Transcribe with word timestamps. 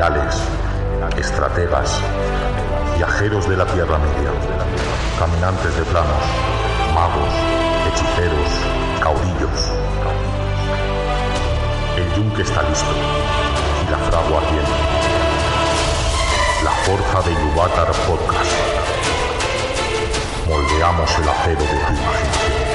Generales, 0.00 0.34
estrategas, 1.18 2.00
viajeros 2.96 3.46
de 3.46 3.54
la 3.54 3.66
Tierra 3.66 3.98
Media, 3.98 4.30
caminantes 5.18 5.76
de 5.76 5.82
planos, 5.82 6.24
magos, 6.94 7.34
hechiceros, 7.86 8.48
caudillos. 9.02 9.70
El 11.98 12.14
yunque 12.14 12.40
está 12.40 12.62
listo 12.62 12.94
y 13.86 13.90
la 13.90 13.98
fragua 13.98 14.38
ardiente 14.38 14.72
la 16.64 16.70
Forja 16.70 17.20
de 17.20 17.34
Yuvatar 17.34 17.92
Podcast. 18.06 18.52
Moldeamos 20.48 21.18
el 21.18 21.28
acero 21.28 21.60
de 21.60 21.66
tu 21.66 21.74
imaginación. 21.74 22.69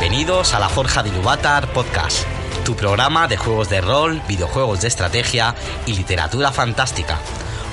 Bienvenidos 0.00 0.54
a 0.54 0.60
la 0.60 0.68
Forja 0.68 1.02
de 1.02 1.10
Yuvatar 1.10 1.72
Podcast, 1.72 2.22
tu 2.64 2.76
programa 2.76 3.26
de 3.26 3.36
juegos 3.36 3.68
de 3.68 3.80
rol, 3.80 4.22
videojuegos 4.28 4.80
de 4.80 4.86
estrategia 4.86 5.56
y 5.86 5.94
literatura 5.94 6.52
fantástica. 6.52 7.18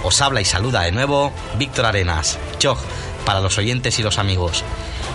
Os 0.03 0.19
habla 0.23 0.41
y 0.41 0.45
saluda 0.45 0.81
de 0.81 0.91
nuevo 0.91 1.31
Víctor 1.59 1.85
Arenas. 1.85 2.39
Chog, 2.57 2.79
para 3.27 3.41
los 3.41 3.59
oyentes 3.59 3.99
y 3.99 4.03
los 4.03 4.17
amigos. 4.17 4.63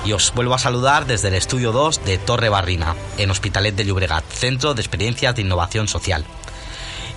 Y 0.04 0.12
os 0.12 0.32
vuelvo 0.34 0.54
a 0.54 0.60
saludar 0.60 1.04
desde 1.04 1.28
el 1.28 1.34
estudio 1.34 1.72
2 1.72 2.04
de 2.04 2.16
Torre 2.18 2.48
Barrina, 2.48 2.94
en 3.18 3.32
Hospitalet 3.32 3.74
de 3.74 3.86
Llobregat, 3.86 4.24
Centro 4.30 4.74
de 4.74 4.80
Experiencias 4.80 5.34
de 5.34 5.42
Innovación 5.42 5.88
Social. 5.88 6.24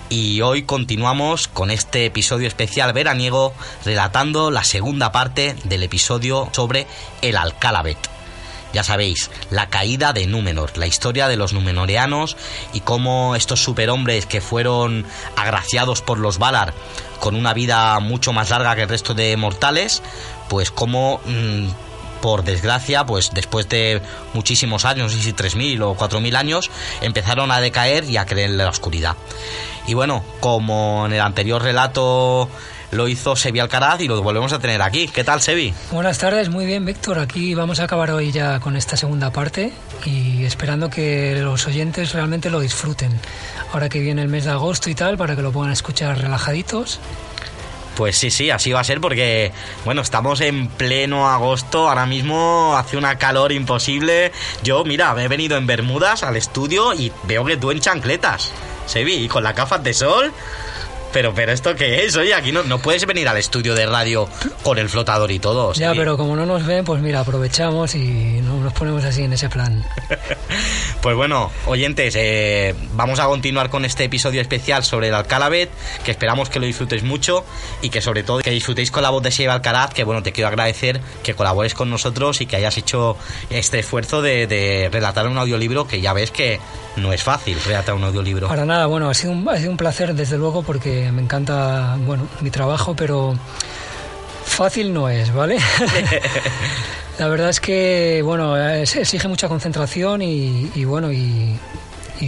Y 0.09 0.41
hoy 0.41 0.63
continuamos 0.63 1.47
con 1.47 1.69
este 1.69 2.07
episodio 2.07 2.47
especial 2.47 2.93
veraniego 2.93 3.53
relatando 3.85 4.49
la 4.49 4.63
segunda 4.63 5.11
parte 5.11 5.55
del 5.65 5.83
episodio 5.83 6.49
sobre 6.51 6.87
el 7.21 7.37
Alcalabet. 7.37 8.22
Ya 8.73 8.83
sabéis, 8.83 9.29
la 9.51 9.69
caída 9.69 10.13
de 10.13 10.25
Númenor, 10.27 10.77
la 10.77 10.87
historia 10.87 11.27
de 11.27 11.37
los 11.37 11.53
numenoreanos 11.53 12.35
y 12.73 12.81
cómo 12.81 13.35
estos 13.35 13.63
superhombres 13.63 14.25
que 14.25 14.41
fueron 14.41 15.05
agraciados 15.35 16.01
por 16.01 16.17
los 16.17 16.39
Valar 16.39 16.73
con 17.19 17.35
una 17.35 17.53
vida 17.53 17.97
mucho 17.99 18.33
más 18.33 18.49
larga 18.49 18.75
que 18.75 18.81
el 18.81 18.89
resto 18.89 19.13
de 19.13 19.37
mortales, 19.37 20.01
pues 20.49 20.71
como 20.71 21.21
mm, 21.25 21.67
por 22.21 22.43
desgracia, 22.43 23.05
pues 23.05 23.31
después 23.33 23.69
de 23.69 24.01
muchísimos 24.33 24.85
años, 24.85 25.11
no 25.11 25.17
sé 25.17 25.23
si 25.23 25.33
3.000 25.33 25.81
o 25.83 25.95
4.000 25.95 26.35
años, 26.35 26.71
empezaron 27.01 27.51
a 27.51 27.61
decaer 27.61 28.05
y 28.09 28.17
a 28.17 28.25
creer 28.25 28.49
en 28.49 28.57
la 28.57 28.69
oscuridad. 28.69 29.15
Y 29.87 29.93
bueno, 29.93 30.23
como 30.39 31.05
en 31.05 31.13
el 31.13 31.21
anterior 31.21 31.61
relato 31.61 32.49
lo 32.93 33.07
hizo 33.07 33.35
Sebi 33.35 33.59
Alcaraz 33.59 34.01
y 34.01 34.07
lo 34.07 34.21
volvemos 34.21 34.53
a 34.53 34.59
tener 34.59 34.81
aquí. 34.81 35.07
¿Qué 35.07 35.23
tal, 35.23 35.41
Sebi? 35.41 35.73
Buenas 35.91 36.17
tardes, 36.17 36.49
muy 36.49 36.65
bien, 36.65 36.85
Víctor. 36.85 37.19
Aquí 37.19 37.53
vamos 37.53 37.79
a 37.79 37.83
acabar 37.83 38.11
hoy 38.11 38.31
ya 38.31 38.59
con 38.59 38.75
esta 38.75 38.97
segunda 38.97 39.31
parte 39.31 39.71
y 40.05 40.45
esperando 40.45 40.89
que 40.89 41.39
los 41.41 41.67
oyentes 41.67 42.13
realmente 42.13 42.49
lo 42.49 42.59
disfruten. 42.59 43.11
Ahora 43.71 43.89
que 43.89 43.99
viene 43.99 44.21
el 44.21 44.29
mes 44.29 44.45
de 44.45 44.51
agosto 44.51 44.89
y 44.89 44.95
tal, 44.95 45.17
para 45.17 45.35
que 45.35 45.41
lo 45.41 45.51
puedan 45.51 45.71
escuchar 45.71 46.17
relajaditos 46.19 46.99
pues 47.95 48.17
sí, 48.17 48.31
sí, 48.31 48.49
así 48.49 48.71
va 48.71 48.79
a 48.79 48.83
ser 48.83 48.99
porque, 48.99 49.51
bueno, 49.85 50.01
estamos 50.01 50.41
en 50.41 50.67
pleno 50.67 51.29
agosto, 51.29 51.89
ahora 51.89 52.05
mismo 52.05 52.75
hace 52.75 52.97
una 52.97 53.17
calor 53.17 53.51
imposible. 53.51 54.31
Yo, 54.63 54.83
mira, 54.83 55.15
he 55.21 55.27
venido 55.27 55.57
en 55.57 55.67
Bermudas 55.67 56.23
al 56.23 56.35
estudio 56.35 56.93
y 56.93 57.11
veo 57.23 57.45
que 57.45 57.57
tú 57.57 57.71
en 57.71 57.79
chancletas, 57.79 58.51
Sebi, 58.87 59.13
y 59.13 59.27
con 59.27 59.43
la 59.43 59.53
gafas 59.53 59.83
de 59.83 59.93
sol. 59.93 60.33
Pero, 61.13 61.33
pero 61.35 61.51
¿esto 61.51 61.75
qué 61.75 62.05
es? 62.05 62.15
Oye, 62.15 62.33
aquí 62.33 62.51
no, 62.51 62.63
no 62.63 62.79
puedes 62.79 63.05
venir 63.05 63.27
al 63.27 63.37
estudio 63.37 63.75
de 63.75 63.85
radio 63.85 64.27
con 64.63 64.79
el 64.79 64.89
flotador 64.89 65.31
y 65.31 65.37
todo. 65.37 65.71
Ya, 65.73 65.93
pero 65.93 66.17
como 66.17 66.35
no 66.35 66.45
nos 66.47 66.65
ven, 66.65 66.83
pues 66.83 67.01
mira, 67.01 67.19
aprovechamos 67.19 67.93
y 67.93 68.41
nos 68.41 68.73
ponemos 68.73 69.03
así 69.03 69.23
en 69.23 69.33
ese 69.33 69.47
plan. 69.47 69.85
pues 71.01 71.15
bueno, 71.15 71.51
oyentes, 71.67 72.15
eh, 72.17 72.73
vamos 72.93 73.19
a 73.19 73.25
continuar 73.25 73.69
con 73.69 73.85
este 73.85 74.05
episodio 74.05 74.41
especial 74.41 74.83
sobre 74.83 75.09
el 75.09 75.13
Alcalabet, 75.13 75.69
que 76.03 76.09
esperamos 76.09 76.49
que 76.49 76.59
lo 76.59 76.65
disfrutéis 76.65 77.03
mucho 77.03 77.45
y 77.83 77.89
que 77.89 78.01
sobre 78.01 78.23
todo 78.23 78.39
que 78.39 78.49
disfrutéis 78.49 78.89
con 78.89 79.03
la 79.03 79.11
voz 79.11 79.21
de 79.21 79.29
Seba 79.29 79.53
Alcaraz, 79.53 79.93
que 79.93 80.03
bueno, 80.03 80.23
te 80.23 80.31
quiero 80.31 80.47
agradecer 80.47 80.99
que 81.21 81.35
colabores 81.35 81.75
con 81.75 81.91
nosotros 81.91 82.41
y 82.41 82.47
que 82.47 82.55
hayas 82.55 82.75
hecho 82.77 83.17
este 83.51 83.79
esfuerzo 83.79 84.23
de, 84.23 84.47
de 84.47 84.89
relatar 84.91 85.27
un 85.27 85.37
audiolibro 85.37 85.87
que 85.87 86.01
ya 86.01 86.13
ves 86.13 86.31
que 86.31 86.59
no 86.95 87.13
es 87.13 87.23
fácil 87.23 87.57
relatar 87.65 87.95
un 87.95 88.03
audiolibro. 88.03 88.47
Para 88.47 88.65
nada, 88.65 88.85
bueno, 88.85 89.09
ha 89.09 89.13
sido 89.13 89.33
un, 89.33 89.47
ha 89.47 89.57
sido 89.57 89.71
un 89.71 89.77
placer 89.77 90.13
desde 90.13 90.37
luego 90.37 90.63
porque 90.63 91.02
me 91.11 91.21
encanta, 91.21 91.97
bueno, 92.05 92.27
mi 92.41 92.49
trabajo, 92.49 92.95
pero 92.95 93.35
fácil 94.45 94.93
no 94.93 95.09
es, 95.09 95.33
¿vale? 95.33 95.57
La 97.19 97.27
verdad 97.27 97.49
es 97.49 97.59
que, 97.59 98.21
bueno, 98.23 98.57
exige 98.57 99.27
mucha 99.27 99.47
concentración 99.47 100.21
y, 100.21 100.85
bueno, 100.85 101.11
y, 101.11 101.59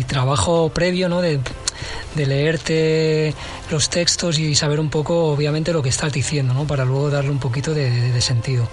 trabajo 0.08 0.69
previo, 0.69 1.09
¿no? 1.09 1.22
De, 1.22 1.40
leerte 2.16 3.34
los 3.69 3.90
textos 3.90 4.40
y 4.40 4.56
saber 4.56 4.80
un 4.80 4.90
poco, 4.90 5.25
obviamente, 5.25 5.74
lo 5.74 5.81
que 5.81 5.90
estás 5.90 6.14
diciendo, 6.14 6.53
¿no? 6.53 6.66
Para 6.66 6.85
luego 6.85 7.09
darle 7.09 7.31
un 7.31 7.40
poquito 7.40 7.74
de 7.74 8.22
sentido. 8.22 8.68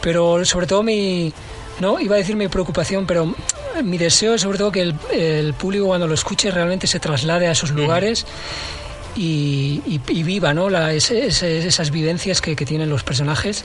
Pero 0.00 0.44
sobre 0.44 0.66
todo 0.66 0.82
mi, 0.82 1.32
no, 1.80 1.98
iba 2.00 2.16
a 2.16 2.18
decir 2.18 2.36
mi 2.36 2.48
preocupación, 2.48 3.06
pero 3.06 3.34
mi 3.82 3.98
deseo 3.98 4.34
es 4.34 4.42
sobre 4.42 4.58
todo 4.58 4.70
que 4.70 4.82
el, 4.82 5.54
público 5.54 5.86
cuando 5.86 6.06
lo 6.06 6.14
escuche 6.14 6.50
realmente 6.50 6.86
se 6.86 7.00
traslade 7.00 7.46
a 7.48 7.52
esos 7.52 7.70
lugares. 7.70 8.26
Y, 9.14 10.00
viva 10.06 10.54
¿no? 10.54 10.68
esas 10.88 11.90
vivencias 11.90 12.40
que, 12.40 12.56
que, 12.56 12.64
tienen 12.64 12.88
los 12.88 13.04
personajes 13.04 13.64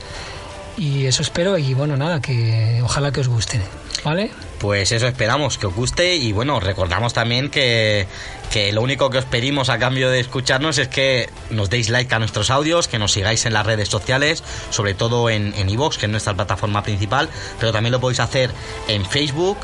y 0.78 1.06
eso 1.06 1.22
espero 1.22 1.58
y 1.58 1.74
bueno 1.74 1.98
nada 1.98 2.22
que 2.22 2.80
ojalá 2.84 3.12
que 3.12 3.22
os 3.22 3.28
guste 3.28 3.60
vale 4.04 4.32
pues 4.58 4.92
eso 4.92 5.08
esperamos, 5.08 5.58
que 5.58 5.68
os 5.68 5.76
guste 5.76 6.16
y 6.16 6.32
bueno, 6.32 6.60
recordamos 6.60 7.14
también 7.14 7.50
que, 7.50 8.08
que 8.52 8.72
lo 8.72 8.82
único 8.82 9.10
que 9.10 9.20
os 9.20 9.26
pedimos 9.26 9.70
a 9.70 9.78
cambio 9.78 10.10
de 10.10 10.20
escucharnos 10.20 10.80
es 10.80 10.88
que 10.88 11.30
nos 11.52 11.70
deis 11.70 11.90
like 11.90 12.14
a 12.14 12.20
nuestros 12.20 12.50
audios, 12.50 12.88
que 12.88 12.98
nos 12.98 13.12
sigáis 13.12 13.46
en 13.46 13.54
las 13.54 13.66
redes 13.66 13.90
sociales, 13.90 14.44
sobre 14.72 14.96
todo 14.96 15.30
en 15.30 15.70
iVoox, 15.70 15.98
que 15.98 16.08
es 16.08 16.12
nuestra 16.12 16.34
plataforma 16.34 16.82
principal, 16.82 17.30
pero 17.60 17.72
también 17.72 17.92
lo 17.92 18.00
podéis 18.00 18.20
hacer 18.20 18.50
en 18.88 19.06
Facebook 19.06 19.58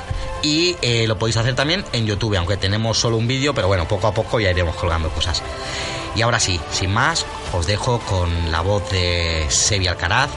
y 0.43 0.75
eh, 0.83 1.07
lo 1.07 1.17
podéis 1.17 1.37
hacer 1.37 1.55
también 1.55 1.83
en 1.91 2.05
YouTube, 2.05 2.35
aunque 2.37 2.57
tenemos 2.57 2.99
solo 2.99 3.17
un 3.17 3.27
vídeo, 3.27 3.55
pero 3.55 3.67
bueno, 3.67 3.87
poco 3.87 4.07
a 4.07 4.13
poco 4.13 4.39
ya 4.39 4.51
iremos 4.51 4.75
colgando 4.75 5.09
cosas. 5.09 5.41
Y 6.15 6.21
ahora 6.21 6.39
sí, 6.39 6.59
sin 6.71 6.91
más, 6.91 7.25
os 7.51 7.65
dejo 7.65 7.99
con 8.01 8.51
la 8.51 8.61
voz 8.61 8.87
de 8.91 9.47
Sebi 9.49 9.87
Alcaraz 9.87 10.29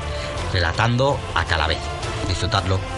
relatando 0.57 1.19
a 1.35 1.45
vez 1.67 1.79
Disfrutadlo. 2.27 2.96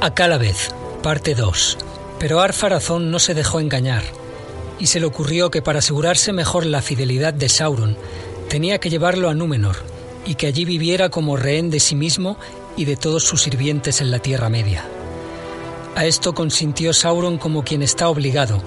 Acá 0.00 0.28
la 0.28 0.36
vez, 0.36 0.74
parte 1.02 1.34
2. 1.34 1.78
Pero 2.18 2.40
Arfarazón 2.40 3.10
no 3.10 3.18
se 3.18 3.32
dejó 3.32 3.60
engañar, 3.60 4.02
y 4.78 4.88
se 4.88 5.00
le 5.00 5.06
ocurrió 5.06 5.50
que 5.50 5.62
para 5.62 5.78
asegurarse 5.78 6.34
mejor 6.34 6.66
la 6.66 6.82
fidelidad 6.82 7.32
de 7.32 7.48
Sauron, 7.48 7.96
tenía 8.50 8.78
que 8.78 8.90
llevarlo 8.90 9.30
a 9.30 9.34
Númenor, 9.34 9.76
y 10.26 10.34
que 10.34 10.48
allí 10.48 10.66
viviera 10.66 11.08
como 11.08 11.38
rehén 11.38 11.70
de 11.70 11.80
sí 11.80 11.94
mismo 11.94 12.36
y 12.76 12.84
de 12.84 12.96
todos 12.96 13.24
sus 13.24 13.42
sirvientes 13.42 14.02
en 14.02 14.10
la 14.10 14.18
Tierra 14.18 14.50
Media. 14.50 14.84
A 15.94 16.04
esto 16.04 16.34
consintió 16.34 16.92
Sauron 16.92 17.38
como 17.38 17.64
quien 17.64 17.82
está 17.82 18.10
obligado, 18.10 18.62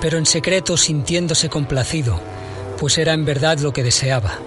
pero 0.00 0.18
en 0.18 0.26
secreto 0.26 0.76
sintiéndose 0.76 1.48
complacido, 1.48 2.20
pues 2.80 2.98
era 2.98 3.12
en 3.12 3.24
verdad 3.24 3.58
lo 3.60 3.72
que 3.72 3.84
deseaba. 3.84 4.38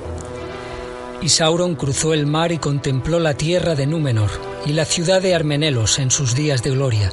Y 1.22 1.30
Sauron 1.30 1.76
cruzó 1.76 2.14
el 2.14 2.28
mar 2.28 2.52
y 2.52 2.58
contempló 2.58 3.18
la 3.18 3.34
tierra 3.34 3.76
de 3.76 3.88
Númenor 3.88 4.56
y 4.68 4.74
la 4.74 4.84
ciudad 4.84 5.22
de 5.22 5.34
Armenelos 5.34 5.98
en 5.98 6.12
sus 6.12 6.36
días 6.36 6.62
de 6.62 6.72
gloria, 6.72 7.10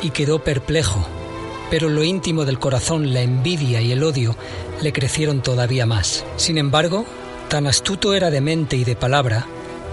y 0.00 0.10
quedó 0.10 0.44
perplejo, 0.44 1.04
pero 1.68 1.88
lo 1.88 2.04
íntimo 2.04 2.44
del 2.44 2.60
corazón, 2.60 3.12
la 3.12 3.20
envidia 3.20 3.80
y 3.80 3.90
el 3.90 4.04
odio 4.04 4.36
le 4.80 4.92
crecieron 4.92 5.42
todavía 5.42 5.86
más. 5.86 6.24
Sin 6.36 6.56
embargo, 6.56 7.04
tan 7.48 7.66
astuto 7.66 8.14
era 8.14 8.30
de 8.30 8.40
mente 8.40 8.76
y 8.76 8.84
de 8.84 8.94
palabra, 8.94 9.44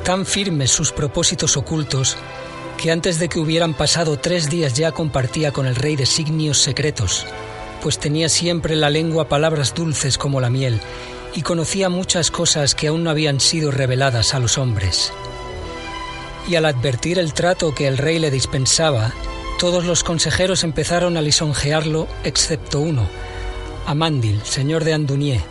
tan 0.03 0.27
firmes 0.27 0.69
sus 0.69 0.91
propósitos 0.91 1.57
ocultos, 1.57 2.17
que 2.77 2.91
antes 2.91 3.17
de 3.17 3.29
que 3.29 3.39
hubieran 3.39 3.73
pasado 3.73 4.17
tres 4.19 4.49
días 4.49 4.73
ya 4.73 4.91
compartía 4.91 5.51
con 5.51 5.65
el 5.65 5.75
rey 5.75 5.95
designios 5.95 6.59
secretos, 6.59 7.25
pues 7.81 7.97
tenía 7.97 8.29
siempre 8.29 8.75
la 8.75 8.91
lengua 8.91 9.27
palabras 9.27 9.73
dulces 9.73 10.19
como 10.19 10.39
la 10.39 10.51
miel, 10.51 10.79
y 11.33 11.41
conocía 11.41 11.89
muchas 11.89 12.29
cosas 12.29 12.75
que 12.75 12.87
aún 12.87 13.03
no 13.03 13.09
habían 13.09 13.39
sido 13.39 13.71
reveladas 13.71 14.35
a 14.35 14.39
los 14.39 14.59
hombres. 14.59 15.11
Y 16.47 16.55
al 16.55 16.65
advertir 16.65 17.19
el 17.19 17.33
trato 17.33 17.73
que 17.73 17.87
el 17.87 17.97
rey 17.97 18.19
le 18.19 18.31
dispensaba, 18.31 19.13
todos 19.59 19.85
los 19.85 20.03
consejeros 20.03 20.63
empezaron 20.63 21.17
a 21.17 21.21
lisonjearlo, 21.21 22.07
excepto 22.23 22.79
uno, 22.79 23.07
Amandil, 23.85 24.41
señor 24.43 24.83
de 24.83 24.93
Andunier. 24.93 25.41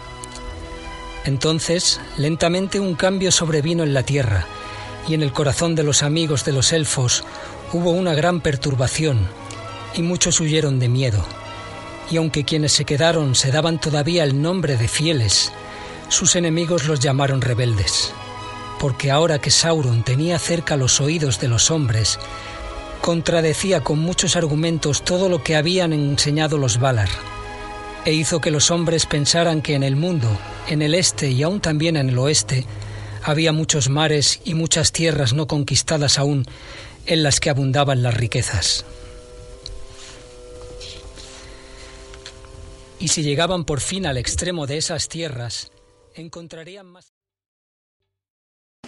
Entonces, 1.24 2.00
lentamente 2.16 2.80
un 2.80 2.94
cambio 2.94 3.30
sobrevino 3.30 3.82
en 3.82 3.94
la 3.94 4.02
tierra, 4.02 4.46
y 5.06 5.14
en 5.14 5.22
el 5.22 5.32
corazón 5.32 5.74
de 5.74 5.82
los 5.82 6.02
amigos 6.02 6.44
de 6.44 6.52
los 6.52 6.72
elfos 6.72 7.24
hubo 7.72 7.90
una 7.90 8.14
gran 8.14 8.40
perturbación, 8.40 9.28
y 9.94 10.02
muchos 10.02 10.40
huyeron 10.40 10.78
de 10.78 10.88
miedo. 10.88 11.24
Y 12.10 12.16
aunque 12.16 12.44
quienes 12.44 12.72
se 12.72 12.84
quedaron 12.84 13.34
se 13.34 13.52
daban 13.52 13.80
todavía 13.80 14.24
el 14.24 14.40
nombre 14.40 14.76
de 14.76 14.88
fieles, 14.88 15.52
sus 16.08 16.34
enemigos 16.34 16.86
los 16.86 16.98
llamaron 17.00 17.40
rebeldes, 17.40 18.12
porque 18.80 19.10
ahora 19.10 19.38
que 19.38 19.50
Sauron 19.50 20.02
tenía 20.02 20.38
cerca 20.38 20.78
los 20.78 21.02
oídos 21.02 21.38
de 21.38 21.48
los 21.48 21.70
hombres, 21.70 22.18
contradecía 23.02 23.82
con 23.82 23.98
muchos 23.98 24.36
argumentos 24.36 25.04
todo 25.04 25.28
lo 25.28 25.44
que 25.44 25.54
habían 25.54 25.92
enseñado 25.92 26.56
los 26.56 26.80
Valar, 26.80 27.10
e 28.06 28.14
hizo 28.14 28.40
que 28.40 28.50
los 28.50 28.70
hombres 28.70 29.04
pensaran 29.04 29.60
que 29.60 29.74
en 29.74 29.82
el 29.82 29.96
mundo, 29.96 30.28
en 30.66 30.80
el 30.80 30.94
este 30.94 31.28
y 31.30 31.42
aún 31.42 31.60
también 31.60 31.98
en 31.98 32.08
el 32.08 32.18
oeste, 32.18 32.64
había 33.22 33.52
muchos 33.52 33.90
mares 33.90 34.40
y 34.44 34.54
muchas 34.54 34.92
tierras 34.92 35.34
no 35.34 35.46
conquistadas 35.46 36.18
aún, 36.18 36.46
en 37.04 37.22
las 37.22 37.38
que 37.38 37.50
abundaban 37.50 38.02
las 38.02 38.14
riquezas. 38.14 38.86
Y 42.98 43.08
si 43.08 43.22
llegaban 43.22 43.64
por 43.64 43.80
fin 43.80 44.06
al 44.06 44.16
extremo 44.16 44.66
de 44.66 44.78
esas 44.78 45.08
tierras, 45.08 45.70
encontrarían 46.14 46.86
más... 46.86 47.19